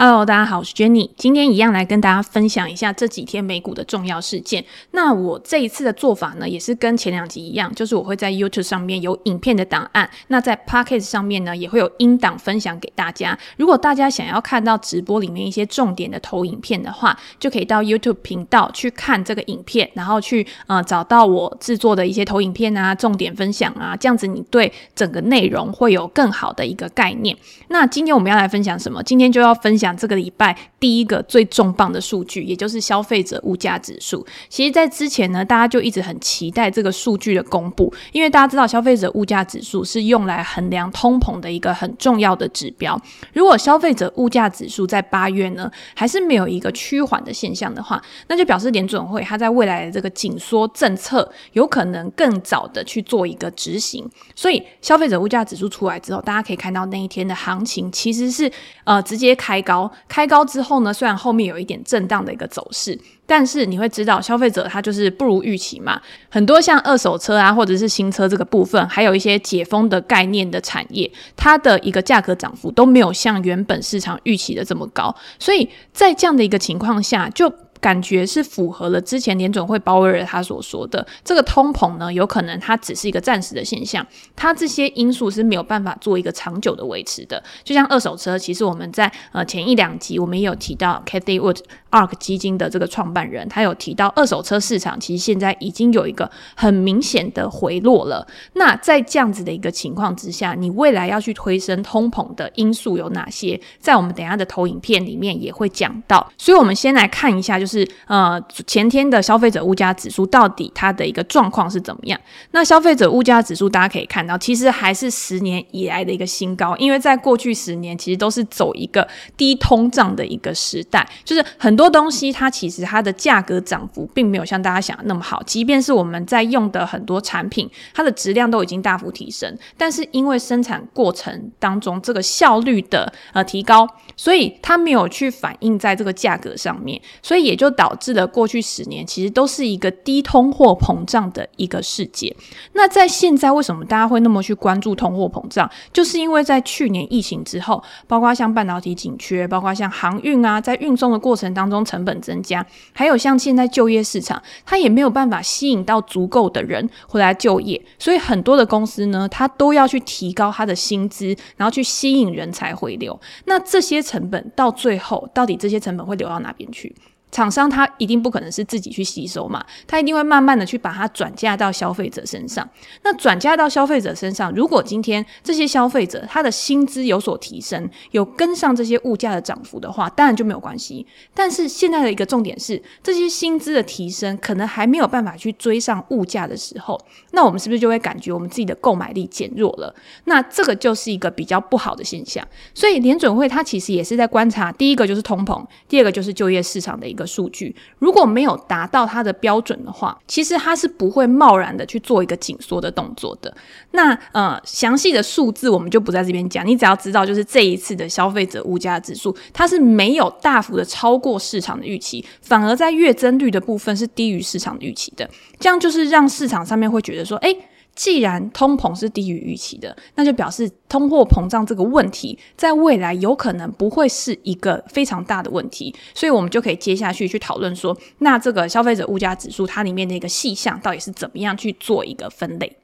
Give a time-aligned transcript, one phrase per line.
[0.00, 1.10] Hello，大家好，我是 Jenny。
[1.16, 4.64] 今天一样来跟大家分享一下这几天美股的重要事件。
[4.92, 13.36] 那我这一次的做法呢，也是跟前两集一样，就是我会在 YouTube 上面有影片的档案，那在 Podcast 上面呢，也会有音档分享给大家。
[13.56, 27.36] 如果大家想要看到直播里面一些重点的投影片的话，就可以到 YouTube 频道去看这个影片，然后去呃找到我制作的一些投影片啊、重点分享啊，这样子你对整个内容会有更好的一个概念。
[27.66, 29.02] 那今天我们要来分享什么？
[29.02, 29.87] 今天就要分享。
[29.88, 34.24] 讲这个礼拜第一个最重磅的数据，也就是消费者物价指数。
[34.48, 43.00] 其实，在之前呢，大家就一直很期待这个数据的公布，因为大家知道，消费者物价指数是用来衡量通膨的一个很重要的指标。
[43.32, 54.08] 如果消费者物价指数在八月呢，还是没有一个趋缓的现象的话，那就表示联准会它在未来的这个紧缩政策有可能更早的去做一个执行。
[54.34, 58.50] 所以，消费者物价指数出来之后，大家可以看到那一天的行情其实是
[58.84, 59.77] 呃直接开高。
[60.08, 66.00] 开高之后呢，虽然后面有一点震荡的一个走势，但是你会知道消费者他就是不如预期嘛。
[66.30, 75.14] 很多像二手车啊，或者是新车这个部分，还有一些解封的概念的产业，它的一个价格涨幅都没有像原本市场预期的这么高。
[75.38, 87.42] 所以在这样的一个情况下，就感觉是符合了之前联总会鲍威尔他所说的这个通膨呢，有可能它只是一个暂时的现象，它这些因素是没有办法做一个长久的维持的。
[87.62, 91.58] 就像二手车，其实我们在呃前一两集我们也有提到 Cathie Wood
[91.90, 98.26] ARK 基金的这个创办人，他有提到二手车市场其实现在已经有一个很明显的回落了。
[98.54, 103.60] 那在这样子的一个情况之下，你未来要去推升通膨的因素有哪些？
[103.78, 106.32] 在我们等一下的投影片里面也会讲到。
[106.38, 112.18] 所以，我们先来看一下，就是是呃前天的消费者物价指数到底它的一个状况是怎么样？
[112.52, 121.44] 那消费者物价指数大家可以看到，其实还是十年以来的一个新高，因为在过去十年其实都是走一个低通胀的一个时代，就是。
[121.60, 142.34] 很多东西它其实它的价格涨幅并没有像大家想的那么好，即便是我们在用的很多产品，它的质量都已经大幅提升，但是因为生产过程当中这个效率的呃提高，所以它没有去反映在这个价格上面，所以也就导致了过去十年其实都是一个低通货膨胀的一个世界。
[142.74, 145.68] 那在现在为什么大家会那么去关注通货膨胀？
[145.92, 151.84] 就是因为在去年疫情之后，包括像半导体紧缺，包括像航运啊，在运送的过程当中。
[151.88, 163.18] 成本增加，还有像现在就业市场，它也没有办法吸引到足够的人回来就业，所以很多的公司呢，它都要去提高它的薪资，然后去吸引人才回流。
[163.46, 166.94] 那这些成本到最后，到底这些成本会流到哪边去？
[167.30, 172.68] 厂商他一定不可能是自己去吸收嘛，他一定会慢慢的去把它转嫁到消费者身上。
[173.02, 181.06] 那转嫁到消费者身上，如果今天这些消费者他的薪资有所提升，有跟上这些物价的涨幅的话，当然就没有关系。
[181.34, 186.98] 但是现在的一个重点是，这些薪资的提升可能还没有办法去追上物价的时候，
[187.32, 189.94] 那我们是不是就会感觉我们自己的购买力减弱了？
[190.24, 192.46] 那这个就是一个比较不好的现象。
[192.74, 197.28] 所以联准会它其实也是在观察，第一个就是通膨，第二个就是就业市场的一个。
[197.28, 203.54] 数据如果没有达到它的标准的话，其实它是不会贸然的去做一个紧缩的动作的。
[203.90, 215.28] 那呃，详细的数字我们就不在这边讲，你只要知道，就是这一次的消费者物价指数，它是没有大幅的超过市场的预期，反而在月增率的部分是低于市场的预期的。
[215.60, 217.54] 这样就是让市场上面会觉得说，哎。
[217.94, 232.76] 既然通膨是低于预期的，那就表示通货膨胀这个问题在未来有可能不会是一个非常大的问题，所以我们就可以接下去去讨论说，那这个消费者物价指数它里面的一个细项到底是怎么样去做一个分类。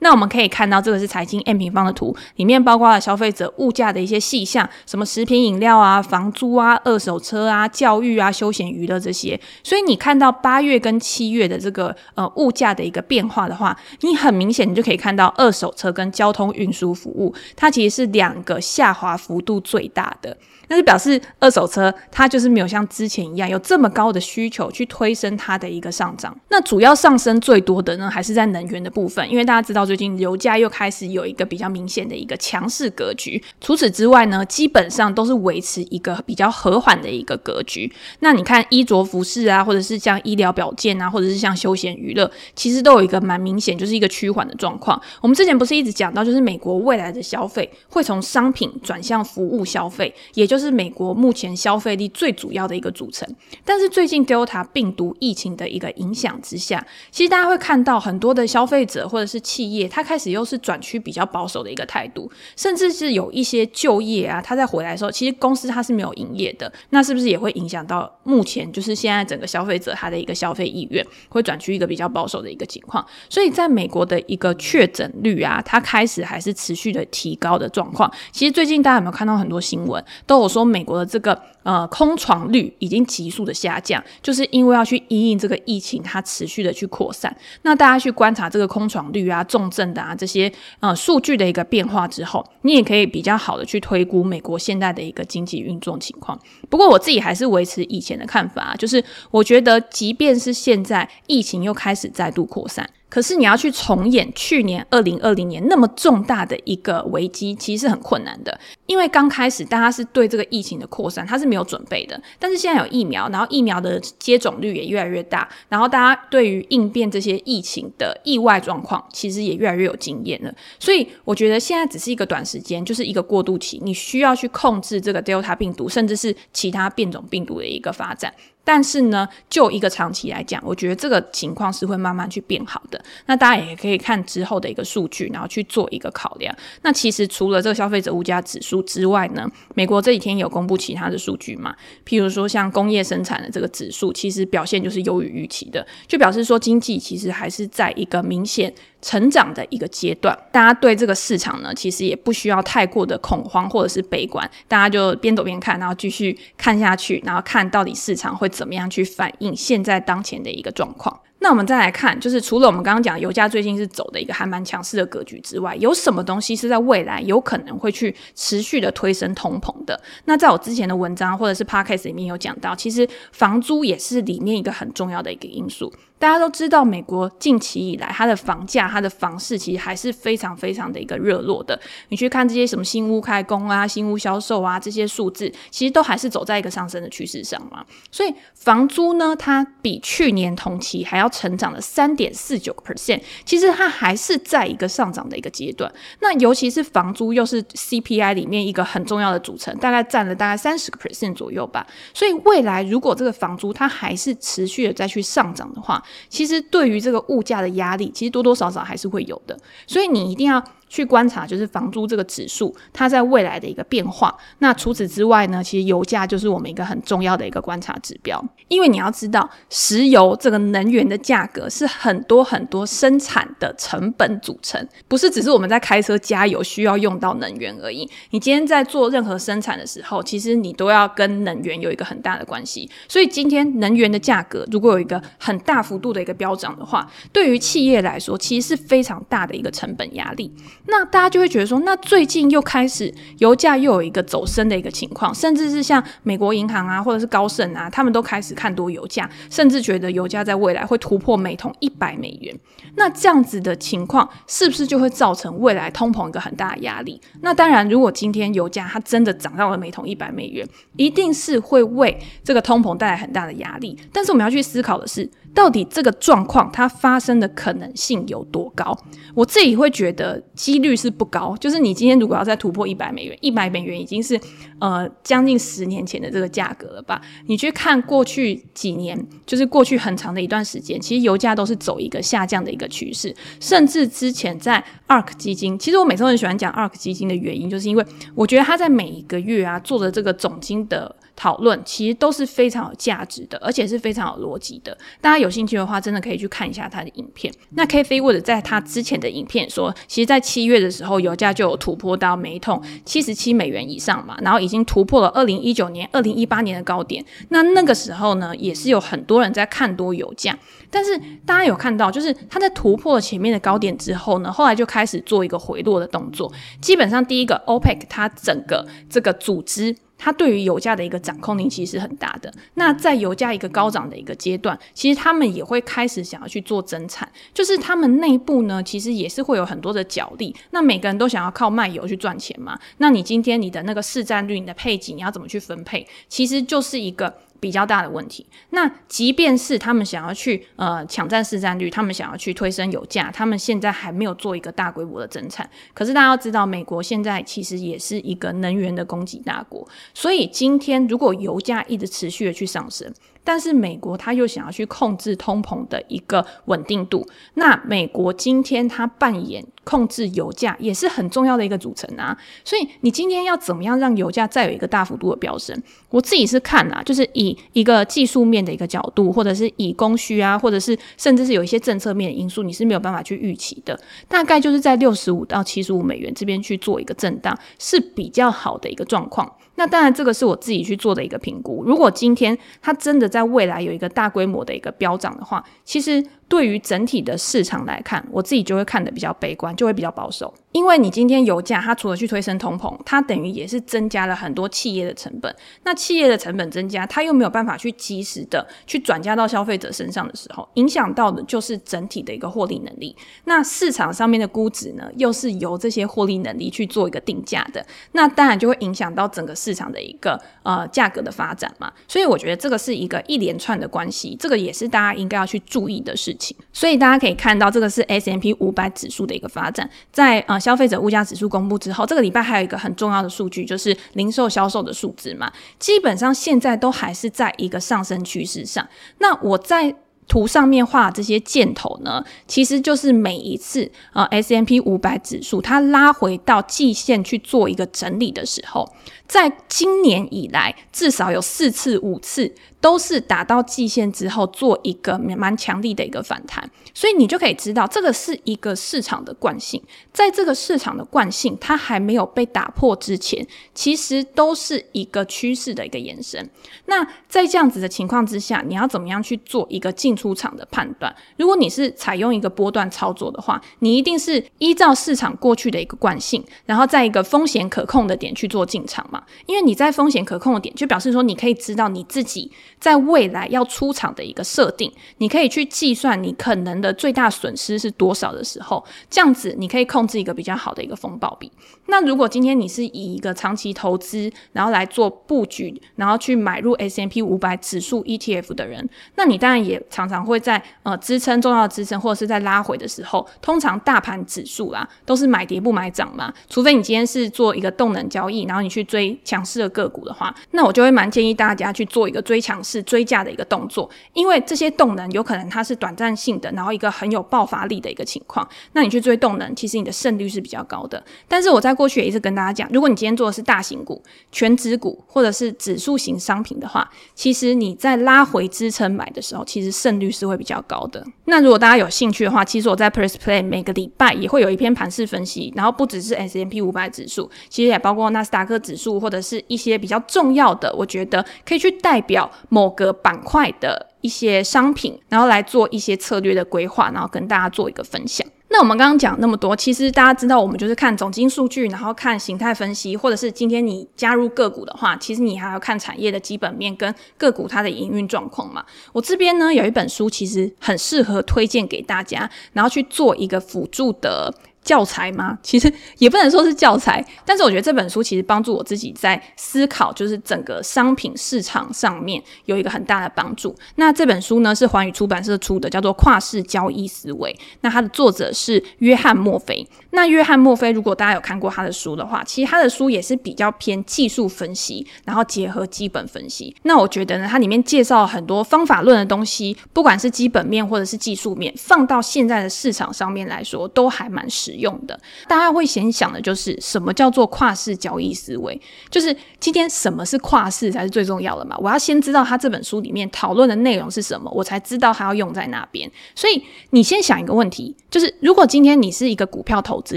[0.00, 9.40] 那我们可以看到，这个是财经 M 平方的图，里面包括了消费者物价的一些细项，什么食品饮料啊、房租啊、二手车啊、教育啊、休闲娱乐这些。
[9.62, 20.36] 所以你看到八月跟七月的这个呃物价的一个变化的话，你很明显你就可以看到二手车跟交通运输服务，它其实是两个下滑幅度最大的。
[20.68, 26.36] 那就表示二手车它就是没有像之前一样有这么高的需求去推升它的一个上涨。
[26.48, 33.42] 那主要上升最多的呢，还是在能源的部分，因为大家知道最近油价又开始有一个比较明显的一个强势格局。
[33.60, 37.92] 除此之外呢，基本上都是维持一个比较和缓的一个格局。
[38.20, 45.00] 那你看衣着服饰啊，或者是像医疗保健啊，或者是像休闲娱乐，其实都有一个蛮明显，就是一个趋缓的状况。
[45.20, 50.55] 我们之前不是一直讲到，就是美国未来的消费会从商品转向服务消费，也就。
[50.56, 53.28] 就是美国目前消费力最主要的一个组成，
[53.62, 73.06] 但是最近 Delta 病毒疫情的一个影响之下，其实大家会看到很多的消费者或者是企业，它开始又是转趋比较保守的一个态度，甚至是有一些就业啊，它在回来的时候，其实公司它是没有营业的，那是不是也会影响到目前就是现在整个消费者他的一个消费意愿，会转趋一个比较保守的一个情况？
[73.28, 78.10] 所以在美国的一个确诊率啊，它开始还是持续的提高的状况。
[78.32, 87.34] 其实最近大家有没有看到很多新闻，都说美国的这个呃空床率已经急速的下降，就是因为要去因应这个疫情，它持续的去扩散。
[87.62, 96.38] 那大家去观察这个空床率啊、重症的啊这些呃数据的一个变化之后，你也可以比较好的去推估美国现在的一个经济运作情况。
[96.68, 102.88] 不过我自己还是维持以前的看法，就是我觉得即便是现在疫情又开始再度扩散。
[103.08, 108.58] 可是你要去重演去年二零二零年那么重大的一个危机，其实是很困难的。
[108.86, 112.20] 因为刚开始大家是对这个疫情的扩散，它是没有准备的。
[112.38, 120.52] 但是现在有疫苗，然后疫苗的接种率也越来越大，然后大家对于应变这些疫情的意外状况，其实也越来越有经验了。
[120.78, 128.34] 所以我觉得现在只是一个短时间，就是一个过渡期，你需要去控制这个 Delta 病毒，甚至是其他变种病毒的一个发展。
[128.66, 133.00] 但是呢，就一个长期来讲，我觉得这个情况是会慢慢去变好的。
[133.26, 136.52] 那大家也可以看之后的一个数据，然后去做一个考量。
[136.82, 141.72] 那其实除了这个消费者物价指数之外呢，美国这几天有公布其他的数据嘛？
[142.04, 148.74] 譬如说像工业生产的这个指数，其实表现就是优于预期的，就表示说经济其实还是在一个明显
[149.06, 161.20] 成长的一个阶段，大家对这个市场呢，其实也不需要太过的恐慌或者是悲观，大家就边走边看，然后继续看下去，然后看到底市场会怎么样去反映现在当前的一个状况。
[161.38, 170.00] 那我们再来看，就是除了我们刚刚讲油价最近是走的一个还蛮强势的格局之外，有什么东西是在未来有可能会去持续的推升通膨的？
[170.24, 175.92] 那在我之前的文章或者是 podcast 里面有讲到，其实房租也是里面一个很重要的一个因素。
[176.18, 181.78] 大家都知道，美国近期以来它的房价、它的房市其实还是非常非常的一个热络的。
[182.08, 187.84] 你去看这些什么新屋开工啊、新屋销售啊这些数字，其实都还是走在一个上升的趋势上嘛。
[188.10, 195.92] 所以房租呢，它比去年同期还要成长了三点四九 percent，其实它还是在一个上涨的一个阶段。
[196.20, 201.86] 那尤其是房租又是 CPI 里面一个很重要的组成，大概占了大概三十个 percent 左右吧。
[202.14, 210.62] 所以未来如果这个房租它还是持续的再去上涨的话，其实对于这个物价的压力，其实多多少少还是会有的，所以你一定要。
[210.88, 214.36] 去观察就是房租这个指数，它在未来的一个变化。
[214.58, 218.42] 那除此之外呢，其实油价就是我们一个很重要的一个观察指标。
[218.68, 228.08] 因为你要知道，石油这个能源的价格是很多很多生产的成本组成，不是只是我们在开车加油需要用到能源而已。
[228.30, 232.90] 你今天在做任何生产的时候，其实你都要跟能源有一个很大的关系。
[233.08, 240.52] 所以今天能源的价格如果有一个很大幅度的一个飙涨的话，对于企业来说，其实是非常大的一个成本压力。
[240.88, 252.56] 那大家就会觉得说，那最近又开始油价又有一个走升的一个情况，甚至是像美国银行啊，或者是高盛啊，他们都开始看多油价，甚至觉得油价在未来会突破每桶一百美元。
[252.96, 257.20] 那这样子的情况，是不是就会造成未来通膨一个很大的压力？
[257.42, 260.66] 那当然，如果今天油价它真的涨到了每桶一百美元，
[260.96, 263.98] 一定是会为这个通膨带来很大的压力。
[264.12, 268.94] 但是我们要去思考的是，到底这个状况它发生的可能性有多高？
[269.34, 271.56] 我自己会觉得几率是不高。
[271.58, 274.38] 就是你今天如果要再突破一百美元，一百美元已经是
[274.78, 277.22] 呃将近十年前的这个价格了吧？
[277.46, 283.34] 你去看过去几年，就是过去很长的一段时间，其实油价都是走一个下降的一个趋势。
[283.58, 288.04] 甚至之前在 ARK 基金，其实我每次都很喜欢讲 ARK 基金的原因，就是因为
[288.34, 291.16] 我觉得它在每一个月啊做的这个总金的。
[291.36, 294.96] 讨论其实都是非常有价值的，而且是非常有逻辑的。
[295.20, 297.52] 大家有兴趣的话，真的可以去看一下他的影片。
[297.70, 307.24] 那 Kathy Wood 在他之前的影片说，其实，在七月的时候，油价就有突破到每桶七十七美元以上嘛，然后已经突破了二零一九年、二零一八年的高点。
[307.50, 310.58] 那那个时候呢，也是有很多人在看多油价。
[310.90, 316.50] 但是大家有看到，就是他在突破前面的高点之后呢，后来就开始做一个回落的动作。
[316.80, 319.94] 基本上，第一个 OPEC 它整个这个组织。
[320.18, 322.52] 它对于油价的一个掌控力其实是很大的。
[322.74, 330.54] 那在油价一个高涨的一个阶段，其实他们也会开始想要去做增产，就是他们内部呢，其实也是会有很多的角力。
[330.70, 332.78] 那每个人都想要靠卖油去赚钱嘛。
[332.98, 336.06] 那你今天你的那个市占率、你的配给，你要怎么去分配？
[336.28, 338.46] 其实就是一个比较大的问题。
[338.70, 345.68] 那即便是他们想要去呃抢占市占率，他们想要去推升油价，他们现在还没有做一个大规模的增产。
[345.94, 353.12] 可是大家要知道，美国现在其实也是一个能源的供给大国，所以今天如果油价一直持续的去上升，
[353.44, 362.36] 但是美国他又想要去控制通膨的一个稳定度，那美国今天它扮演控制油价也是很重要的一个组成啊。
[362.64, 365.80] 所以你今天要怎么样让油价再有一个大幅度的飙升？
[366.10, 373.98] 我自己是看啊，就是以一个技术面的一个角度，或者是以供需啊，或者是甚至是有一些政策面的因素，你是没有办法去预期的。
[374.28, 379.52] 大概就是在六十五到七十五美元这边去做一个震荡，是比较好的一个状况。
[379.74, 381.84] 那当然，这个是我自己去做的一个评估。
[381.84, 386.24] 如果今天它真的在未来有一个大规模的一个飙涨的话，其实。
[386.48, 390.52] 对于整体的市场来看，我自己就会看得比较悲观，就会比较保守。
[390.72, 395.54] 因为你今天油价，它除了去推升通膨，它等于也是增加了很多企业的成本。
[395.84, 403.16] 那企业的成本增加，它又没有办法去及时的去转嫁到消费者身上的时候，影响到的就是整体的一个获利能力。
[403.44, 411.90] 那市场上面的估值呢，又是由这些获利能力去做一个定价的，那当然就会影响到整个市场的一个呃价格的发展嘛。
[412.06, 416.34] 所以我觉得这个是一个一连串的关系，这个也是大家应该要去注意的事
[416.72, 419.88] 所以大家可以看到，这个是 S M P 五百指数的一个发展。
[420.12, 425.52] 在呃消费者物价指数公布之后，这个礼拜还有一个很重要的数据，就是零售销售的数值嘛。
[425.78, 428.86] 基本上现在都还是在一个上升趋势上。
[429.18, 429.94] 那我在
[430.28, 438.92] 图上面画这些箭头呢，其实就是每一次呃 S M P 五百指数它拉回到季线去做一个整理的时候，
[439.26, 442.54] 在今年以来至少有四次、五次。
[442.78, 449.82] 都是打到季线之后做一个蛮强力的一个反弹，所以你就可以知道这个是一个市场的惯性。
[450.12, 456.48] 在这个市场的惯性它还没有被打破之前，其实都是一个趋势的一个延伸。
[456.84, 461.14] 那在这样子的情况之下，你要怎么样去做一个进出场的判断？
[461.36, 469.22] 如果你是采用一个波段操作的话，你一定是依照市场过去的一个惯性，然后在一个风险可控的点去做进场嘛。
[469.46, 472.50] 因为你在风险可控的点，就表示说你可以知道你自己。
[472.78, 481.50] 在未来要出场的一个设定，你可以去计算你可能的最大损失是多少的时候，这样子你可以控制一个比较好的一个风暴比。
[481.86, 502.56] 那如果今天你是以一个长期投资，然后来做布局，然后去买入 S M P 五百指数 ETF 的人，那你当然也常常会在呃支撑重要的支撑或者是在拉回的时候，通常大盘指数啦都是买跌不买涨嘛，除非你今天是做一个动能交易，然后你去追强势的个股的话，那我就会蛮建议大家去做一个追强。
[502.66, 511.00] 势追价的一个动作，因为这些动能有可能它是短暂性的，然后一个很有爆发力的一个情况，那你去追动能，其实你的胜率是比较高的。
[511.28, 521.04] 但是我在过去也一直跟大家讲，如果你今天做的是大型股、全指股或者是指数型商品的话，其实你在拉回支撑买的时候，其实胜率是会比较高的。
[521.24, 532.30] 那如果大家有兴趣的话，其实我在 Press Play 每个礼拜也会有一篇盘势分析，然后不只是 S M P 五百指数，其实也包括纳斯达克指数或者是一些比较重要的，我觉得可以去代表。
[532.48, 538.26] 某个板块的一些商品，然后来做一些策略的规划，然后跟大家做一个分享。
[538.48, 548.64] 那我们刚刚讲那么多，其实大家知道，我们就是看总经数据，然后看形态分析，或者是今天你加入个股的话，其实你还要看产业的基本面跟个股它的营运状况嘛。
[548.92, 554.32] 我这边呢有一本书，其实很适合推荐给大家，然后去做一个辅助的。
[554.66, 555.38] 教材吗？
[555.42, 563.54] 其实也不能说是教材，但是我觉得这本书其实帮助我自己在思考，就是整个商品市场上面有一个很大的帮助。
[563.76, 567.32] 那这本书呢是环宇出版社出的，叫做《跨市交易思维》。
[567.60, 569.66] 那它的作者是约翰墨菲。
[569.92, 576.54] 那约翰墨菲，如果大家有看过他的书的话，其实他的书也是比较偏技术分析，然后结合基本分析。
[576.64, 584.76] 那我觉得呢，它里面介绍很多方法论的东西，不管是基本面或者是技术面，放到现在的市场上面来说，都还蛮实用。
[584.86, 588.60] 的，大家会先想的就是什么叫做跨市交易思维？
[588.90, 591.56] 就是今天什么是跨市才是最重要的嘛？
[591.58, 595.90] 我要先知道他这本书里面讨论的内容是什么，我才知道他要用在哪边。
[596.14, 599.96] 所以你先想一个问题，就是如果今天你是一个股票投资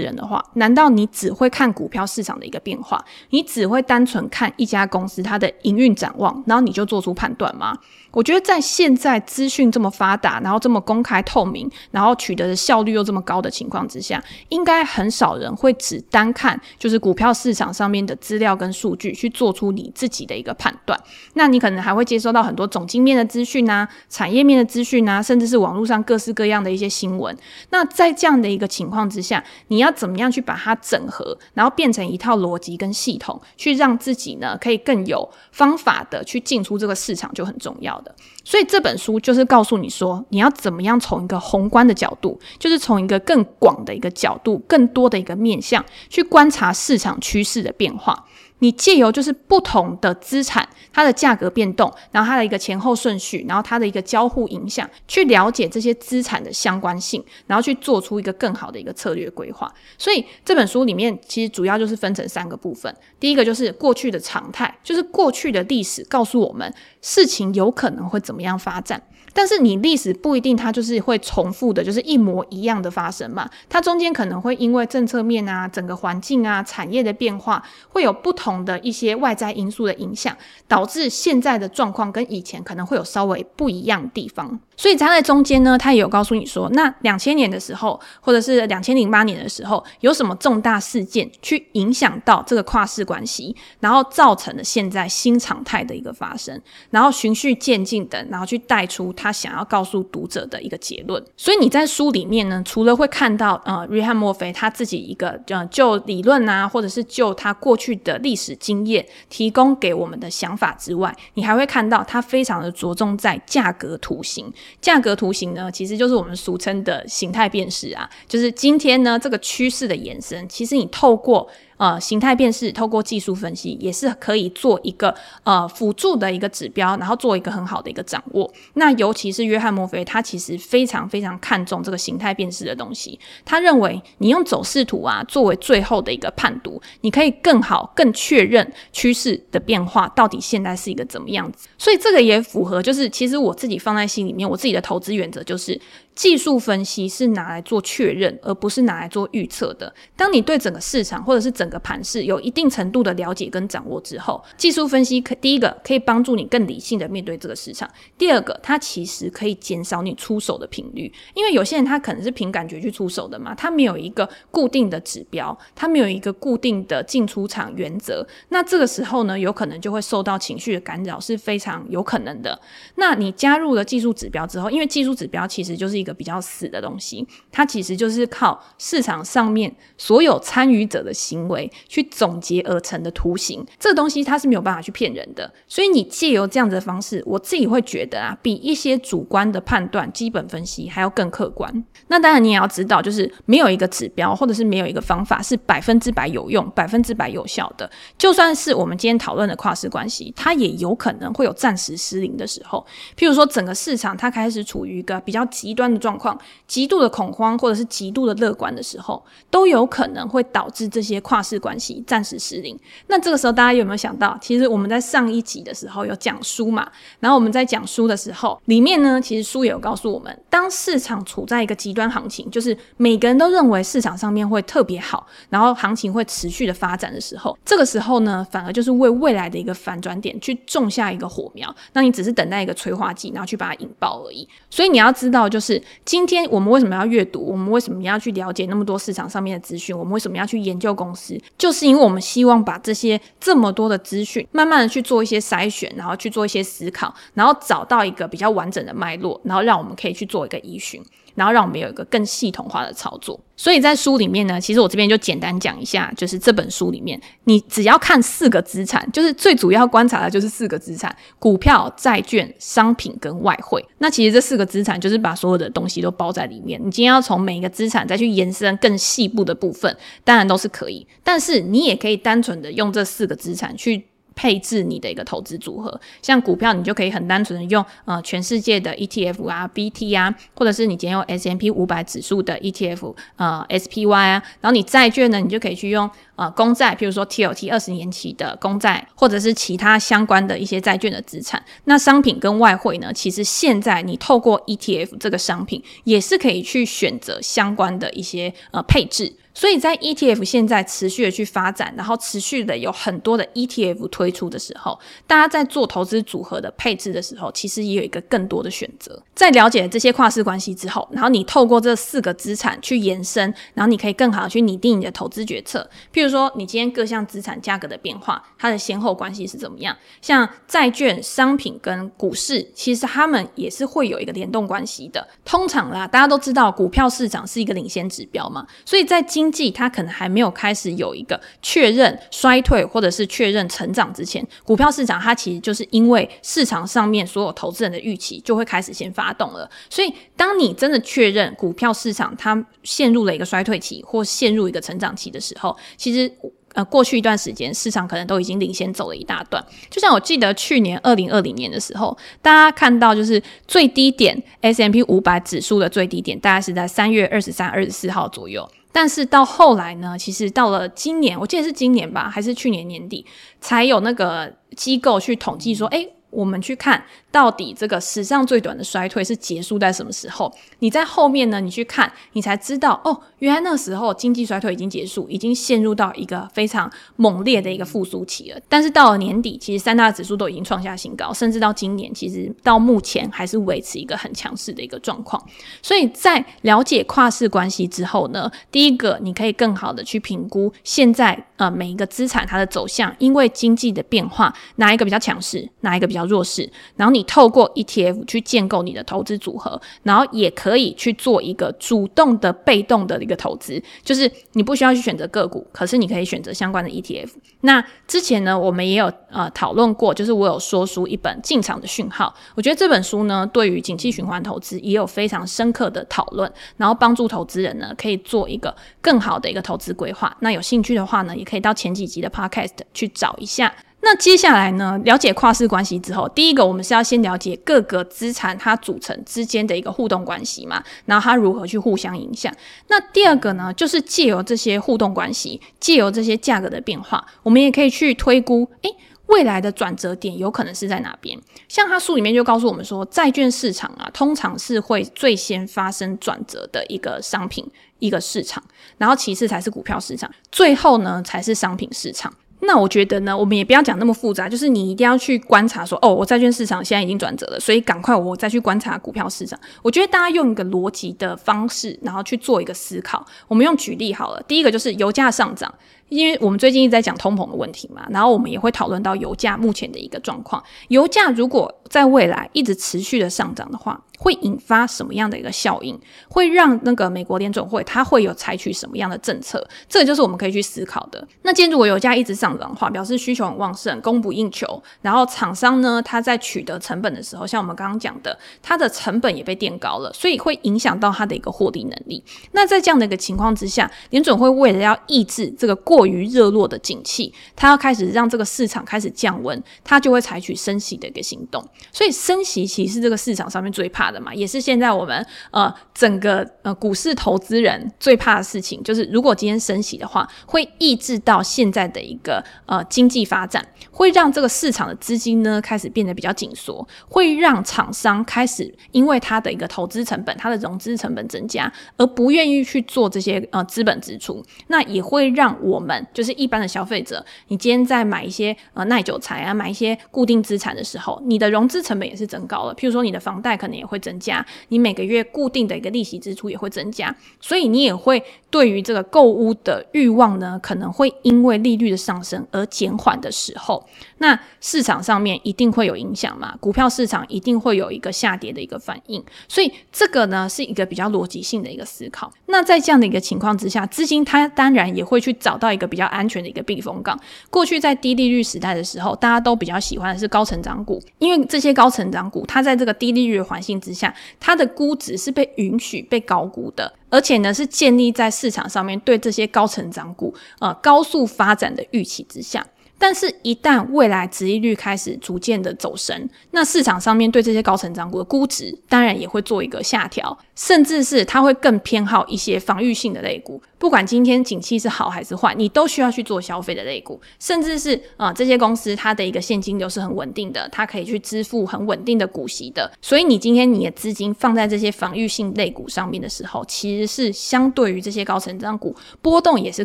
[0.00, 3.04] 人的话，难道你只会看股票市场的一个变化？
[3.30, 7.76] 你只会单纯看一家公司它的营运展望，然后你就做出判断吗？
[8.12, 20.98] 我觉得在现在资讯这么发达，然后这么公开透明，然后取得的效率又这么高的情况之下，应该很少人会只单看就是股票市场上面的资料跟数据去做出你自己的一个判断。
[21.34, 27.36] 那你可能还会接收到很多总经面的资讯啊、产业面的资讯啊，甚至是网络上各式各样的一些新闻。
[27.70, 37.99] 那在这样的一个情况之下，你要怎么样去把它整合，然后变成一套逻辑跟系统，去让自己呢可以更有方法的去进出这个市场，就很重要
[38.44, 48.26] 所以这本书就是告诉你说，你要怎么样从一个宏观的角度，就是从一个更广的一个角度，更多的一个面向去观察市场趋势的变化。
[48.60, 59.70] 你借由就是不同的资产，它的价格变动，然后它的一个前后顺序，然后它的一个交互影响，去了解这些资产的相关性，然后去做出一个更好的一个策略规划。
[59.98, 62.94] 所以这本书里面其实主要就是分成三个部分。
[63.18, 69.02] 第一个就是过去的常态，就是过去的历史告诉我们事情有可能会怎么样发展。
[69.32, 73.48] 但是你历史不一定它就是会重复的，就是一模一样的发生嘛。
[73.68, 84.58] 它中间可能会因为政策面啊、整个环境啊、产业的变化，会有不同的一些外在因素的影响，导致现在的状况跟以前可能会有稍微不一样的地方。
[84.76, 96.58] 所以它在中间呢，它也有告诉你说，那两千年的时候，或者是两千零八年的时候，有什么重大事件去影响到这个跨市关系，然后造成了现在新常态的一个发生，
[96.88, 101.22] 然后循序渐进的，然后去带出他想要告诉读者的一个结论。
[101.36, 114.50] 所以你在书里面呢，除了会看到呃，约翰墨菲他自己一个呃，就理论啊，或者是就他过去的历史经验提供给我们的想法之外，你还会看到他非常的着重在价格图形。
[114.80, 121.46] 价格图形呢，其实就是我们俗称的形态辨识啊，就是今天呢，这个趋势的延伸，其实你透过。
[121.80, 128.52] 呃，形态辨识透过技术分析也是可以做一个呃辅助的一个指标，然后做一个很好的一个掌握。
[128.74, 133.18] 那尤其是约翰墨菲，他其实非常非常看重这个形态辨识的东西。
[133.46, 141.66] 他认为你用走势图啊作为最后的一个判读，你可以更好、更确认趋势的变化到底现在是一个怎么样子。
[141.78, 145.80] 所以这个也符合，就是其实我自己放在心里面，我自己的投资原则就是。
[146.14, 149.92] 技术分析是拿来做确认，而不是拿来做预测的。
[150.16, 157.88] 当你对整个市场或者是整个盘势有一定程度的了解跟掌握之后，技术分析可第一个可以帮助你更理性的面对这个市场，
[158.18, 172.60] 第二个它其实可以减少你出手的频率，因为有些人他可能是凭感觉去出手的嘛，他没有一个固定的指标，他没有一个固定的进出场原则，那这个时候呢，有可能就会受到情绪的干扰，是非常有可能的。
[172.96, 176.10] 那你加入了技术指标之后，因为技术指标其实就是一个。
[176.20, 183.64] 比较死的东西，它其实就是靠市场上面所有参与者的行为去总结而成的图形。
[183.78, 191.72] 这东西它是没有办法去骗人的，所以你借由这样子的方式，我自己会觉得啊，比一些主观的判断、基本分析还要更客观。
[192.08, 197.90] 那当然你也要知道，就是没有一个指标或者是没有一个方法是百分之百有用、百分之百有效的。
[198.18, 202.84] 就算是我们今天讨论的跨市关系，它也有可能会有暂时失灵的时候。
[203.16, 212.78] 譬如说，整个市场它开始处于一个比较极端的状况，极度的恐慌或者是极度的乐观的时候，都有可能会导致这些跨市关系暂时失灵。
[213.08, 216.86] 那这个时候，大家有没有想到，其实我们在上一集的时候有讲书嘛？
[217.18, 231.74] 然后我们在讲书的时候，里面呢，其实书也有告诉我们，当市场处在一个极端行情，就是每个人都认为市场上面会特别好，然后行情会持续的发展的时候，这个时候呢，反而就是为未来的一个反转点去种下一个火苗。
[231.92, 234.46] 那你只是等待一个催化剂，然后去把它引爆而已。
[234.68, 236.40] 所以你要知道，就是今天。
[236.50, 237.44] 我们为什么要阅读？
[237.44, 239.96] 我们为什么要去了解那么多市场上面的资讯？
[239.96, 241.40] 我们为什么要去研究公司？
[241.56, 251.00] 就是因为我们希望把这些这么多的资讯，慢慢的去做一些筛选，然后去做一些思考，然后找到一个比较完整的脉络，然后让我们可以去做一个依循。
[251.40, 253.40] 然后让我们有一个更系统化的操作。
[253.56, 263.82] 所以在书里面呢，其实我这边就简单讲一下，就是这本书里面，你只要看四个资产，就是最主要观察的就是四个资产：股票、债券、商品跟外汇。
[263.98, 266.78] 那其实这四个资产就是把所有的东西都包在里面。
[266.78, 271.06] 你今天要从每一个资产再去延伸更细部的部分，当然都是可以。
[271.24, 274.09] 但是你也可以单纯的用这四个资产去。
[274.40, 291.62] 配置你的一个投资组合，像股票，你就可以很单纯的用呃全世界的 ETF 啊，BT 啊，或者是你今天用 S M P 五百指数的 ETF，呃 SPY 啊，然后你债券呢，你就可以去用呃公债，譬如说 TLT 二十年期的公债，或者是其他相关的一些债券的资产。
[291.84, 299.34] 那商品跟外汇呢，其实现在你透过 ETF 这个商品，也是可以去选择相关的一些呃配置。
[299.52, 309.22] 所以在 ETF 现在持续的去发展，然后持续的有很多的 ETF 推出的时候，大家在做投资组合的配置的时候，其实也有一个更多的选择。
[309.34, 315.88] 在了解这些跨市关系之后，然后你透过这四个资产去延伸，然后你可以更好的去拟定你的投资决策。
[316.12, 319.96] 譬如说，你今天各项资产价格的变化，它的先后关系是怎么样？
[320.22, 325.26] 像债券、商品跟股市，其实它们也是会有一个联动关系的。
[325.44, 339.68] 通常啦，大家都知道股票市场是一个领先指标嘛，所以在今经济它可能还没有开始有一个确认衰退或者是确认成长之前，股票市场它其实就是因为市场上面所有投资人的预期就会开始先发动了。
[339.88, 346.30] 所以，当你真的确认股票市场它陷入了一个衰退期或陷入一个成长期的时候，其实
[346.74, 349.64] 呃过去一段时间市场可能都已经领先走了一大段。
[349.90, 358.68] 就像我记得去年二零二零年的时候，大家看到就是最低点 S M P 五百指数的最低点大概是在三月二十三、二十四号左右。
[358.92, 363.24] 但是到后来呢，其实到了今年，我记得是今年吧，还是去年年底，
[363.60, 367.04] 才有那个机构去统计说，诶，我们去看。
[367.32, 370.52] 到底这个史上最短的衰退是结束在什么时候？
[370.80, 371.60] 你在后面呢？
[371.60, 378.60] 你去看，你才知道哦，原来那时候经济衰退已经结束，已经陷入到一个非常猛烈的一个复苏期了。
[378.68, 385.40] 但是到了年底，其实三大指数都已经创下新高，甚至到今年，其实到目前还是维持一个很强势的一个状况。
[385.80, 397.19] 所以在了解跨市关系之后呢，第一个你可以更好的去评估现在呃每一个资产它的走向，因为经济的变化，哪一个比较强势，哪一个比较弱势，然后你。
[397.20, 407.28] 你透过 ETF 去建构你的投资组合，然后也可以去做一个主动的、被动的一个投资，就是你不需要去选择个股，可是你可以选择相关的 ETF。
[407.60, 420.34] 那之前呢，我们也有呃讨论过，就是我有说书一本进场的讯号，我觉得这本书呢，对于景气循环投资也有非常深刻的讨论，然后帮助投资人呢可以做一个更好的一个投资规划。
[420.40, 423.70] 那有兴趣的话呢，也可以到前几集的 Podcast 去找一下。
[424.02, 432.52] 那接下来呢，了解跨市关系之后，第一个我们是要先了解各个资产它组成之间的一个互动关系嘛，然后它如何去互相影响。
[432.88, 441.38] 那第二个呢，就是借由这些互动关系，借由这些价格的变化，我们也可以去推估，诶，未来的转折点有可能是在哪边？
[441.68, 447.64] 像他书里面就告诉我们说，债券市场啊，通常是会最先发生转折的一个商品
[447.98, 448.64] 一个市场，
[448.96, 452.32] 然后其次才是股票市场，最后呢才是商品市场。
[452.62, 459.58] 那我觉得呢，我们也不要讲那么复杂，就是你一定要去观察说，哦，我债券市场现在已经转折了，所以赶快我再去观察股票市场。
[459.82, 463.24] 我觉得大家用一个逻辑的方式，然后去做一个思考。
[463.48, 465.72] 我们用举例好了，第一个就是油价上涨。
[466.10, 470.62] 因为我们最近一直在讲通膨的问题嘛，然后我们也会讨论到油价目前的一个状况。
[470.88, 475.98] 油价如果在未来一直持续的上涨的话，会引发什么样的一个效应？
[476.28, 479.66] 会让那个美国联准会它会有采取什么样的政策？
[479.88, 481.26] 这个就是我们可以去思考的。
[481.42, 492.22] 那今天如果油价一直上涨的话，表示需求很旺盛，供不应求，然后厂商呢，他在取得成本的时候，像我们刚刚讲的，它的成本也被垫高了，所以会影响到它的一个获利能力。
[492.52, 501.62] 那在这样的一个情况之下，联准会为了要抑制这个过过于热络的景气，它要开始让这个市场开始降温，它就会采取升息的一个行动。
[501.92, 525.89] 所以升息其实这个市场上面最怕的嘛，也是现在我们呃整个呃股市投资人最怕的事情，就是如果今天升息的话，会抑制到现在的一个呃经济发展，会让这个市场的资金呢开始变得比较紧缩，会让厂商开始因为它的一个投资成本、它的融资成本增加，而不愿意去做这些呃资本支出，那也会让我们。
[526.12, 532.74] 就是一般的消费者，你今天在买一些呃耐久财啊，买一些固定资产的时候，你的融资成本也是增高了。
[532.74, 543.86] 譬如说，你的房贷可能也会增加，你每个月固定的一个利息支出也会增加，所以你也会对于这个购物的欲望呢，可能会因为利率的上升而减缓的时候，
[544.18, 549.24] 那市场上面一定会有影响嘛，股票市场一定会有一个下跌的一个反应。
[549.48, 552.32] 所以这个呢是一个比较逻辑性的一个思考。
[552.46, 557.18] 那在这样的一个情况之下，资金它当然也会去找到一一个比较安全的一个避风港。
[557.48, 572.66] 过去在低利率时代的时候，大家都比较喜欢的是高成长股，因为这些高成长股，它在这个低利率的环境之下，它的估值是被允许被高估的，而且呢是建立在市场上面对这些高成长股呃高速发展的预期之下。
[573.02, 583.62] 但是，一旦未来殖利率开始逐渐的走升，那市场上面对这些高成长股的估值，当然也会做一个下调，甚至是它会更偏好一些防御性的类股。
[583.80, 592.92] 不管今天景气是好还是坏，你都需要去做消费的类股，甚至是啊、呃、这些公司它的一个现金流是很稳定的，它可以去支付很稳定的股息的。
[593.00, 599.82] 所以你今天你的资金放在这些防御性类股上面的时候，其实是相对于这些高成长股波动也是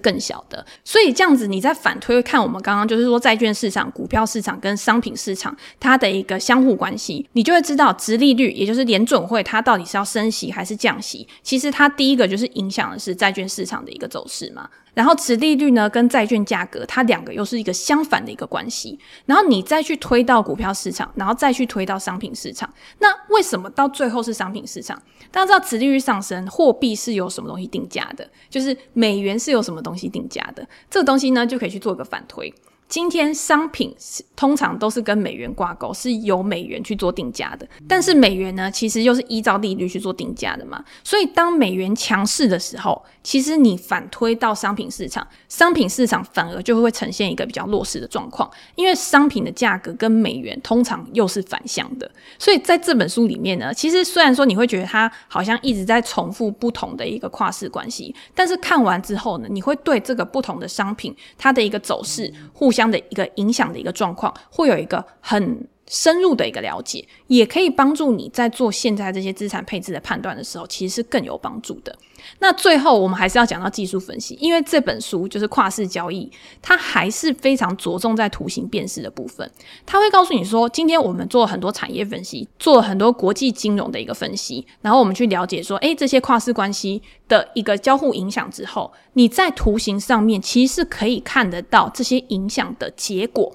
[0.00, 0.66] 更小的。
[0.84, 11.24] 所以这样子你再反推看我们刚刚就是说债券市场、股票市场跟商品市场它的一个相互关系，你就会知道殖利率，也就是联准会它到底是要升息还是降息。
[11.44, 14.68] 其实它第一个就是影响的是债券市场的一个走势嘛。
[14.94, 18.98] 然后殖利率呢跟债券价格，它两个又是一个相反的一个关系。
[19.26, 22.72] 然后你再去推到股票市场，然后再去推到商品市场。
[23.00, 25.00] 那为什么到最后是商品市场？
[25.30, 28.28] 大家知道殖利率上升，货币是由什么东西定价的？
[28.48, 30.66] 就是美元是由什么东西定价的？
[30.88, 32.54] 这个东西呢就可以去做一个反推。
[32.88, 37.66] 今天商品是通常都是跟美元挂钩，是由美元去做定价的。
[37.88, 40.84] 但是美元呢，其实又是依照利率去做定价的嘛。
[41.02, 52.08] 所以当美元强势的时候，其实你反推到商品市场，商品市场反而就会呈现一个比较弱势的状况，因为商品的价格跟美元通常又是反向的。
[52.38, 62.84] 所以在这本书里面呢，其实虽然说你会觉得它好像一直在重复不同的一个跨市关系，但是看完之后呢，你会对这个不同的商品它的一个走势互这样。
[62.94, 71.96] 的一个影响的一个状况，会有一个很深入的一个了解，也可以帮助你在做现在这些资产配置的判断的时候，其实是更有帮助的。
[72.40, 76.28] 那最后我们还是要讲到技术分析，因为这本书就是跨市交易，
[76.60, 79.48] 它还是非常着重在图形辨识的部分。
[79.86, 93.54] 它会告诉你说，今天我们做了很多产业分析，做了很多国际金融的一个分析，然后我们去了解说，诶，这些跨市关系的一个交互影响之后，你在图形上面其实是可以看得到这些影响的结果。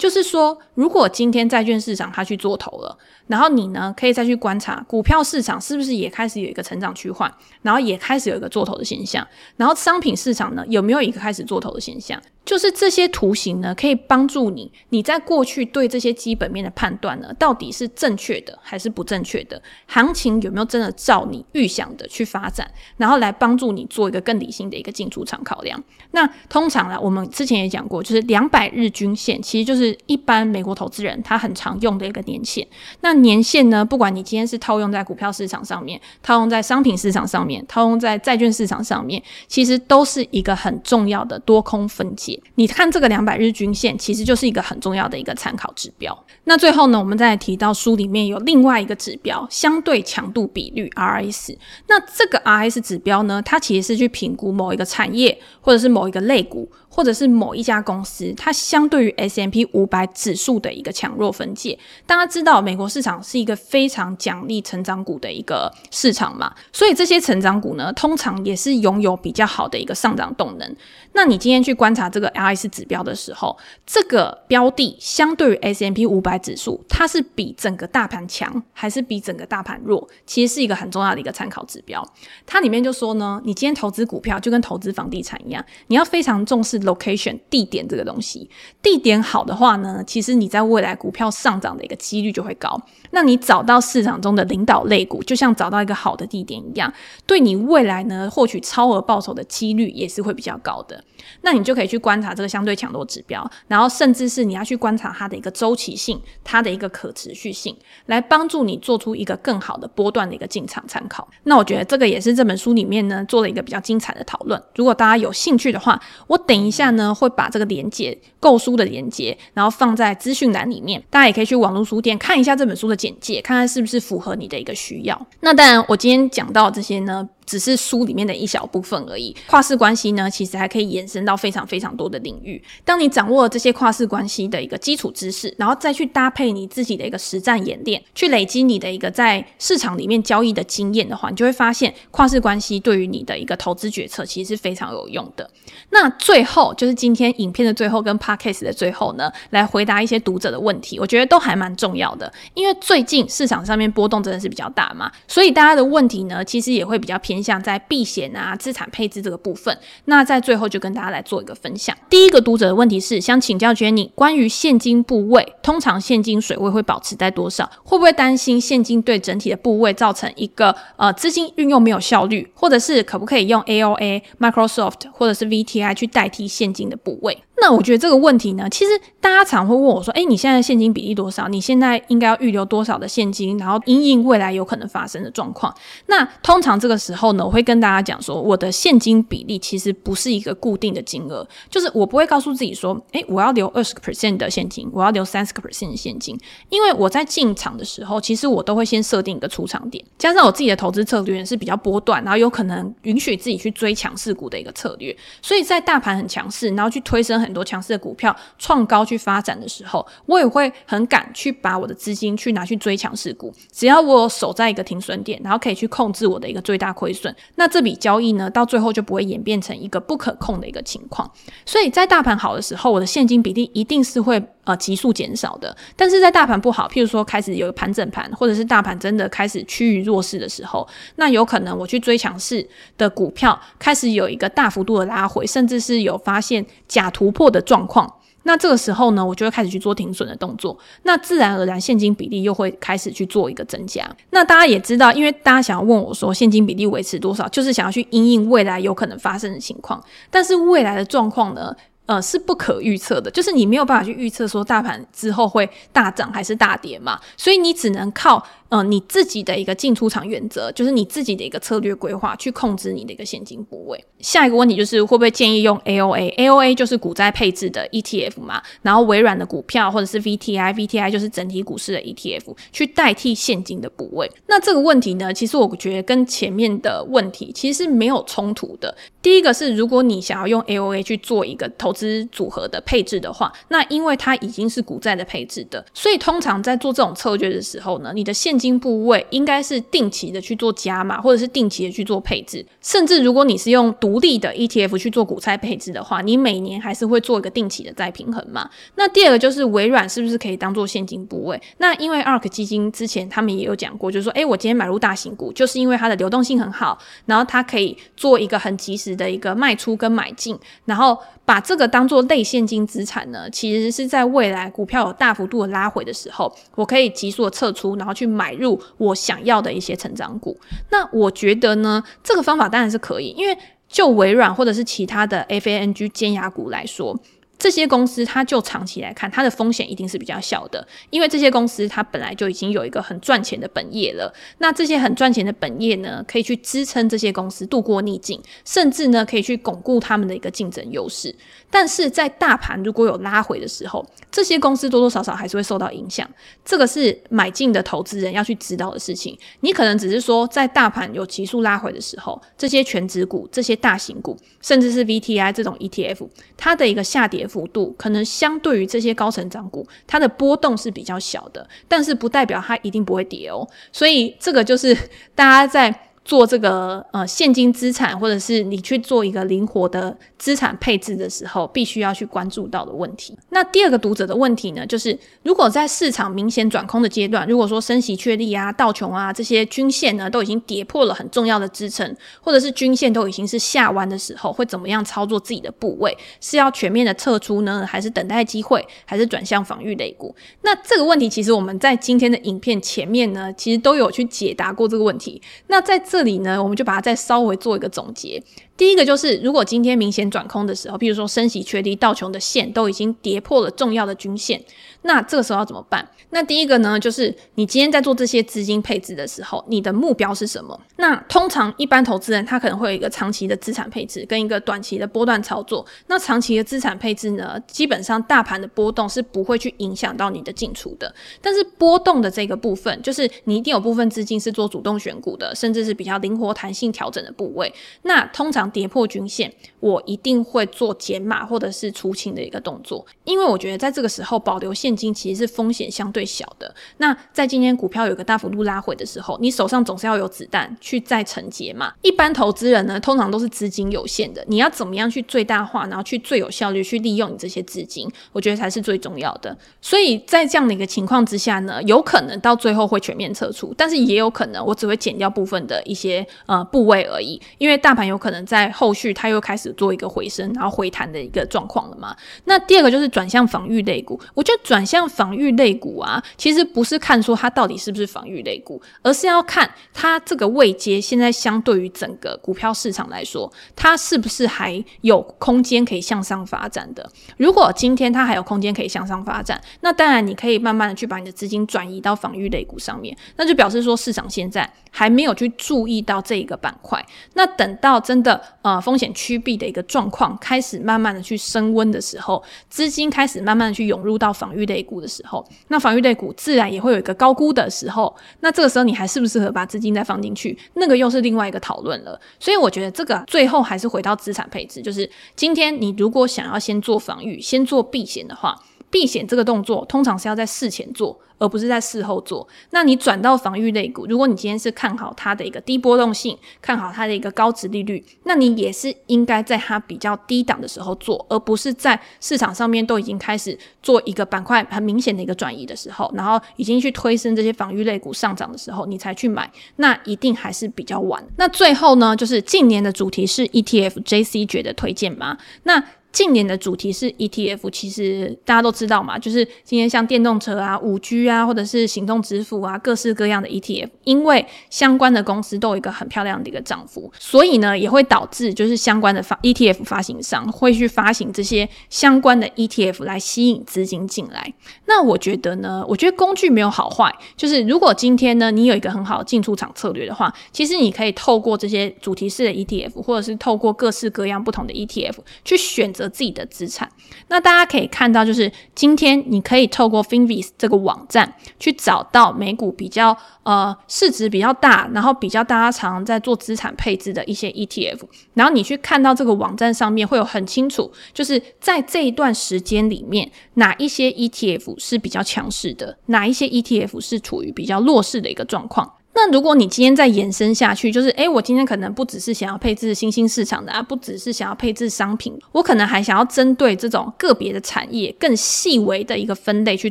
[0.00, 2.96] 就是说，如果今天债券市场它去做头了，
[3.30, 9.24] 然后你呢可以再去观察股票市场是不是也开始有一个成长趋缓，然后也开始有一个做头的现象，
[9.56, 12.20] 然后商品市场呢有没有一个开始做头的现象？
[12.42, 19.62] 就是这些图形呢，可以帮助你，你在过去对这些基本面的判断呢，到底是正确的还是不正确的？
[19.86, 22.68] 行情有没有真的照你预想的去发展？
[22.96, 25.80] 然后来帮助你做一个更理性的一个进出场考量。
[26.10, 32.66] 那通常呢，我们之前也讲过，就是两百日均线，其实就是一般美国投资人他很常用的一个年线。
[33.02, 42.40] 那年限呢，不管你今天是套用在股票市场上面，套用在商品市场上面，套用在债券市场上面，其实都是一个很重要的多空分界。
[42.56, 46.24] 你看这个两百日均线，其实就是一个很重要的一个参考指标。
[46.44, 51.56] 那最后呢，我们再提到书里面有另外一个指标，相对强度比率 RS。
[51.88, 56.68] 那这个 RS 指标呢，它其实是去评估某一个产业或者是某一个类股。
[56.92, 61.78] 或者是某一家公司，它相对于 S M P 五百指数的一个强弱分界。
[62.04, 70.76] 大家知道，美国市场是一个非常奖励成长股的一个市场嘛，所以这些成长股呢，通常也是拥有比较好的一个上涨动能。
[71.12, 80.08] 那你今天去观察这个 RS 指标的时候，这个标的相对于 S M P 五百指数，它是比整个大盘强，还是比整个大盘弱？
[80.26, 82.04] 其实是一个很重要的一个参考指标。
[82.44, 86.79] 它里面就说呢，你今天投资股票就跟投资房地产一样，你要非常重视。
[86.82, 88.48] Location 地点这个东西，
[88.82, 92.80] 地点好的话呢，其实你在未来股票上涨的一个几率就会高。
[93.10, 96.92] 那你找到市场中的领导类股，就像找到一个好的地点一样，
[97.26, 101.02] 对你未来呢获取超额报酬的几率也是会比较高的。
[101.42, 111.28] 那你就可以去观察这个相对强弱指标，然后甚至是你要去观察它的一个周期性，它的一个可持续性，来帮助你做出一个更好的波段的一个进场参考。
[111.44, 114.60] 那我觉得这个也是这本书里面呢做了一个比较精彩的讨论。
[114.74, 125.26] 如果大家有兴趣的话，我等一下呢会把这个连接购书的连接，然后放在资讯栏里面，大家也可以去网络书店看一下这本书的简介，看看是不是符合你的一个需要。
[125.40, 127.28] 那当然，我今天讲到这些呢。
[127.50, 129.34] 只是书里面的一小部分而已。
[129.48, 132.62] 跨式关系呢，其实还可以延伸到非常非常多的领域。
[132.84, 145.50] 当你掌握了这些跨式关系的一个基础知识，然后再去搭配你自己的一个实战演练，去累积你的一个在市场里面交易的经验的话，你就会发现跨式关系对于你的一个投资决策其实是非常有用的。
[145.88, 152.32] 那最后就是今天影片的最后跟 Podcast 的最后呢，来回答一些读者的问题，我觉得都还蛮重要的。
[152.54, 157.39] 因为最近市场上面波动真的是比较大嘛，所以大家的问题呢，其实也会比较偏。
[157.42, 159.76] 像在避险啊、资产配置这个部分，
[160.06, 161.96] 那在最后就跟大家来做一个分享。
[162.08, 167.70] 第一个读者的问题是，想请教 Jenny 关于现金部位，通常现金水位会保持在多少？
[167.84, 177.42] 会不会担心现金对整体的部位造成一个呃资金运用没有效率，或者是可不可以用 AOA、Microsoft 或者是 VTI 去代替现金的部位？
[177.60, 181.46] 那我觉得这个问题呢，其实大家常会问我说：“诶，你现在现金比例多少？
[181.48, 183.58] 你现在应该要预留多少的现金？
[183.58, 185.74] 然后因应未来有可能发生的状况。”
[186.06, 196.38] 那通常这个时候呢，我会跟大家讲说，我的现金比例其实不是一个固定的金额，就是我不会告诉自己说：“诶，我要留二十个 percent 的现金，我要留三十个 percent 的现金。”
[196.70, 213.52] 因为我在进场的时候，其实我都会先设定一个出场点，加上我自己的投资策略是比较波段，然后有可能允许自己去追强势股的一个策略，所以在大盘很强势，然后去推升很很多强势的股票创高去发展的时候，我也会很敢去把我的资金去拿去追强势股。
[213.72, 221.28] 只要我守在一个停损点，然后可以去控制我的一个最大亏损，那这笔交易呢，到最后就不会演变成一个不可控的一个情况。
[221.66, 225.76] 所以在大盘好的时候，我的现金比例一定是会呃急速减少的。
[225.96, 238.16] 但是在大盘不好，譬如说开始有盘整盘，或者是大盘真的开始趋于弱势的时候，那有可能我去追强势的股票，开始有一个大幅度的拉回，甚至是有发现假突破的状况。
[238.44, 240.76] 那这个时候呢，我就会开始去做停损的动作。
[241.02, 244.02] 那自然而然现金比例又会开始去做一个增加。
[244.30, 250.02] 那大家也知道，因为大家想要问我说现金比例维持多少，就是想要去因应未来有可能发生的情况。
[250.30, 251.76] 但是未来的状况呢，
[252.10, 258.44] 呃，是不可预测的，就是你没有办法去预测说大盘之后会大涨还是大跌嘛，所以你只能靠。
[258.70, 264.02] 呃，你自己的一个进出场原则，就是你自己的一个策略规划，去控制你的一个现金部位。
[264.20, 274.30] 下一个问题就是会不会建议用 AOA？AOA 就是股债配置的 ETF 嘛，然后微软的股票或者是 VTI，VTI 就是整体股市的 ETF，去代替现金的部位。
[274.46, 278.96] 那这个问题呢，其实我觉得跟前面的问题其实是没有冲突的。
[279.20, 292.64] 第一个是，如果你想要用 AOA 去做一个投资组合的配置的话，那因为它已经是股债的配置的，所以通常在做这种策略的时候呢，你的现金部位应该是定期的去做加码，或者是定期的去做配置。
[292.82, 298.68] 甚至如果你是用独立的 ETF 去做股债配置的话，你每年还是会做一个定期的再平衡嘛。
[298.96, 301.60] 那第二个就是微软是不是可以当做现金部位？
[301.78, 311.18] 那因为 ARK 基金之前他们也有讲过，就是说，诶，我今天买入大型股，就是因为它的流动性很好，然后它可以做一个很及时的一个卖出跟买进，然后。
[311.42, 320.58] 把这个当做类现金资产呢，其实是在未来股票有大幅度的拉回的时候，我可以急速的撤出，然后去买买入我想要的一些成长股。
[320.90, 323.56] 那我觉得呢，这个方法当然是可以，因为
[323.88, 327.18] 就微软或者是其他的 FANG 尖牙股来说。
[327.58, 334.32] 这些公司，它就长期来看，它的风险一定是比较小的，因为这些公司它本来就已经有一个很赚钱的本业了。
[334.58, 341.36] 那这些很赚钱的本业呢，可以去支撑这些公司度过逆境，甚至呢，可以去巩固他们的一个竞争优势。
[341.70, 346.28] 但是在大盘如果有拉回的时候，这些公司多多少少还是会受到影响。
[346.64, 349.38] 这个是买进的投资人要去知道的事情。
[349.60, 357.46] 你可能只是说，在大盘有急速拉回的时候，这些全值股、这些大型股，甚至是 VTI 这种 ETF，它的一个下跌。
[357.46, 363.68] 幅度可能相对于这些高成长股，它的波动是比较小的，但是不代表它一定不会跌哦。
[363.92, 364.96] 所以这个就是
[365.34, 366.09] 大家在。
[366.30, 373.36] 做这个呃现金资产，或者是你去做一个灵活的资产配置的时候，必须要去关注到的问题。
[373.48, 386.16] 那第二个读者的问题呢，就是如果在市场明显转空的阶段，如果说升息确立啊、道琼啊这些均线呢都已经跌破了很重要的支撑，或者是均线都已经是下弯的时候，会怎么样操作自己的部位？
[386.40, 390.32] 是要全面的撤出呢，还是等待机会，还是转向防御类股？
[390.62, 395.42] 那这个问题其实我们在今天的影片前面呢，其实都有去解答过这个问题。
[395.66, 398.42] 那在这这里呢，我们就把它再稍微做一个总结。
[398.80, 404.58] 第一个就是，如果今天明显转空的时候，比如说升息确立，道琼的线都已经跌破了重要的均线，
[405.02, 406.08] 那这个时候要怎么办？
[406.30, 410.80] 那第一个呢，就是你今天在做这些资金配置的时候，你的目标是什么？
[410.96, 415.84] 那通常一般投资人他可能会有一个长期的资产配置跟一个短期的波段操作。
[416.06, 421.14] 那长期的资产配置呢，基本上大盘的波动是不会去影响到你的进出的。
[421.42, 427.70] 但是波动的这个部分，就是你一定有部分资金是做主动选股的，甚至是比较灵活弹性调整的部位。
[428.04, 436.74] 那通常跌破均线，我一定会做减码或者是出清的一个动作，因为我觉得在这个时候保留现金其实是风险相对小的。
[436.98, 441.92] 那在今天股票有个大幅度拉回的时候，你手上总是要有子弹去再承接嘛。
[442.02, 449.56] 一般投资人呢，通常都是资金有限的，你要怎么样去最大化，然后去最有效率去利用你这些资金，我觉得才是最重要的。
[449.80, 458.59] 所以在这样的一个情况之下呢，有可能到最后会全面撤出，但是也有可能我只会减掉部分的一些呃部位而已，因为大盘有可能在。
[458.60, 462.14] 在后续它又开始做一个回升，然后回弹的一个状况了嘛。
[462.44, 477.10] 那第二个就是转向防御类股，我觉得转向防御类股啊，其实不是看说它到底是不是防御类股，而是要看它这个位阶现在相对于整个股票市场来说，它是不是还有空间可以向上发展的。
[477.36, 487.04] 如果今天它还有空间可以向上发展，那当然你可以慢慢的去把你的资金转移到防御类股上面，那就表示说市场现在还没有去注意到这一个板块。
[487.34, 498.14] 那等到真的呃风险趋避的一个状况开始慢慢的去升温的时候，资金开始慢慢的去涌入到防御类股的时候，那防御类股自然也会有一个高估的时候。
[498.40, 500.58] 那这个时候你还适不适合把资金再放进去？
[500.74, 502.20] 那个又是另外一个讨论了。
[502.38, 508.56] 所以我觉得这个最后还是回到资产配置，就是今天你如果想要先做防御，先做避险的话。
[508.90, 512.46] 避险这个动作通常是要在事前做，而不是在事后做。
[512.70, 531.24] 那你转到防御类股，如果你今天是看好它的一个低波动性，看好它的一个高值利率，那你也是应该在它比较低档的时候做，而不是在市场上面都已经开始做一个板块很明显的一个转移的时候，然后已经去推升这些防御类股上涨的时候，你才去买，那一定还是比较晚。
[531.36, 535.38] 那最后呢，就是近年的主题是 ETF，JC 觉得推荐吗？
[535.62, 535.82] 那
[536.12, 554.52] 近年的主题是 ETF，其实大家都知道嘛，就是今天像电动车啊、五 G 啊，或者是行动支付啊，各式各样的 ETF，因为相关的公司都有一个很漂亮的一个涨幅，所以呢，也会导致就是相关的发 ETF 发行商会去发行这些相关的 ETF 来吸引资金进来。
[554.86, 565.99] 那我觉得呢，我觉得工具没有好坏，就是如果今天呢，你有一个很好的进出场策略的话，其实你可以透过这些主题式的 ETF，或者是透过各式各样不同的 ETF 去选择。
[566.08, 566.90] 自己的资产，
[567.28, 578.00] 那大家可以看到，就是今天你可以透过 Finviz 这个网站去找到美股比较呃市值比较大，然后比较大家常在做资产配置的一些 ETF，
[578.34, 588.92] 然后你去看到这个网站上面会有很清楚，就是在这一段时间里面哪一些 ETF 是比较强势的，哪一些 ETF 是处于比较弱势的一个状况。
[589.12, 599.90] 那如果你今天再延伸下去，就是诶，我今天可能不只是想要配置新兴市场的啊，不只是想要配置商品，我可能还想要针对这种个别的产业更细微的一个分类去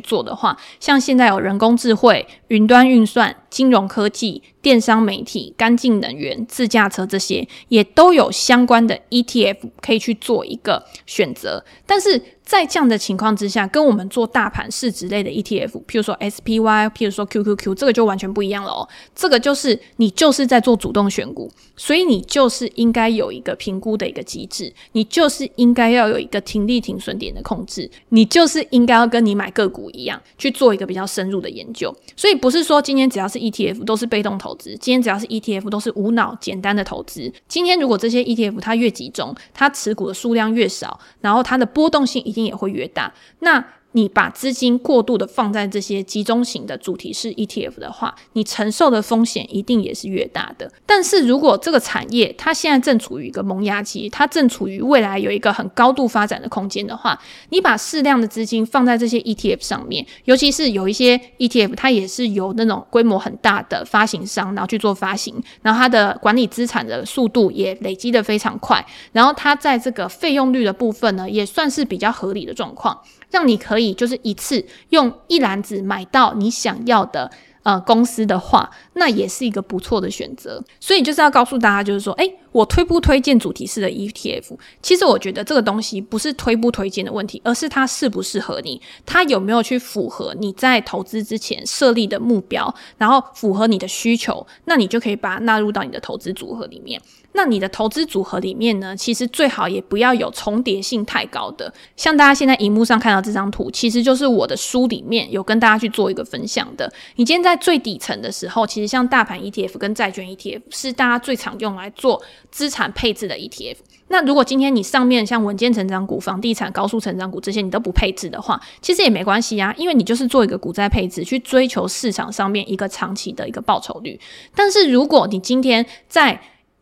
[0.00, 4.42] 做的话，像现在有人工智慧、云端运算、金融科技。
[4.62, 18.88] 电商媒体、干净能源、自驾车这些也都有相关的 ETF 可以去做一个选择，但是在这样的情况之下，跟我们做大盘市值类的 ETF，譬如说 SPY，譬如说 QQQ，这个就完全不一样了哦。
[19.14, 31.94] 这个就是你就是在做主动选股，所以你就是应该有一个评估的一个机制，你就是应该要有一个停利停损点的控制，你就是应该要跟你买个股一样去做一个比较深入的研究。
[32.16, 34.49] 所以不是说今天只要是 ETF 都是被动投。
[34.50, 37.32] 投资今天只要是 ETF 都是无脑简单的投资。
[37.46, 43.12] 今天如果这些 ETF 它越集中，它持股的数量越少，然后它的波动性一定也会越大。
[43.40, 50.70] 那你把资金过度的放在这些集中型的主题式 ETF 的话，你承受的风险一定也是越大的。
[50.86, 72.96] 但是如果这个产业它现在正处于一个萌芽期，它正处于未来有一个很高度发展的空间的话，你把适量的资金放在这些 ETF 上面，尤其是有一些 ETF 它也是由那种规模很大的发行商然后去做发行，然后它的管理资产的速度也累积得非常快，然后它在这个费用率的部分呢，也算是比较合理的状况。
[73.30, 77.30] 让你可以就是一次用一篮子买到你想要的
[77.62, 80.62] 呃公司的话，那也是一个不错的选择。
[80.80, 84.56] 所以就是要告诉大家，就是说，诶，我推不推荐主题式的 ETF？
[84.82, 97.00] 其实我觉得这个东西不是推不推荐的问题，而是它适不适合你，它有没有去符合你在投资之前设立的目标，然后符合你的需求，那你就可以把它纳入到你的投资组合里面。
[97.32, 101.72] 那你的投资组合里面呢，其实最好也不要有重叠性太高的。
[101.96, 106.92] 像大家现在荧幕上看到这张图，其实就是我的书里面有跟大家去做一个分享的。
[107.16, 112.20] 你今天在最底层的时候，其实像大盘 ETF 跟债券 ETF 是大家最常用来做
[112.50, 113.76] 资产配置的 ETF。
[114.08, 124.18] 那如果今天你上面像稳健成长股、房地产高速成长股这些你都不配置的话，其实也没关系啊，因为你就是做一个股债配置，去追求市场上面一个长期的一个报酬率。
[124.52, 126.40] 但是如果你今天在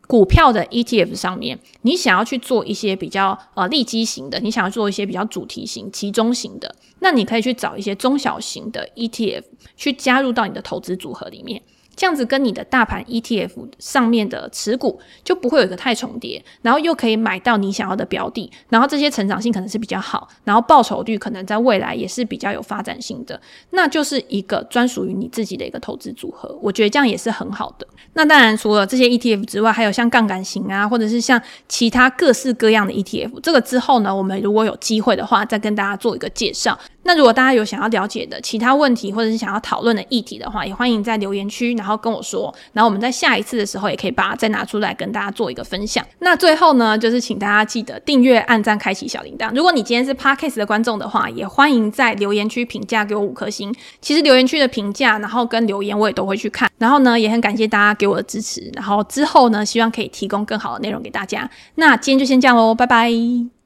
[0.09, 9.43] 股票的 ETF 上面，你想要去做一些比较呃利基型的，你想要做一些比较主题型、集中型的，那你可以去找一些中小型的 ETF
[9.77, 11.61] 去加入到你的投资组合里面。
[11.99, 23.37] 这样子跟你的大盘 ETF 上面的持股就不会有一个太重叠，然后又可以买到你想要的标的，然后这些成长性可能是比较好，然后报酬率可能在未来也是比较有发展性的，
[23.71, 26.57] 那就是一个专属于你自己的一个投资组合。
[26.61, 27.85] 我觉得这样也是很好的。
[28.13, 33.41] 那当然，除了这些 ETF 之外，还有像杠杆型啊，或者是像其他各式各样的 ETF。
[33.41, 36.79] 这个之后呢，我们如果有机会的话，再跟大家做一个介绍。
[37.09, 42.53] 那如果大家有想要了解的其他问题，或者是想要讨论的议题的话，也欢迎在留言区，然后跟我说。
[42.71, 46.05] 然后我们在下一次的时候，也可以把它再拿出来跟大家做一个分享。
[46.19, 49.51] 那最后呢，就是请大家记得订阅、按赞、开启小铃铛。
[49.55, 53.73] 如果你今天是 Podcast 的观众的话，也欢迎在留言区评价给我五颗星。
[53.99, 56.69] 其实留言区的评价，然后跟留言我也都会去看。
[56.77, 58.69] 然后呢，也很感谢大家给我的支持。
[58.75, 61.49] 然后之后呢，希望可以提供更好的内容给大家。
[61.73, 63.58] 那今天就先这样喽，拜拜。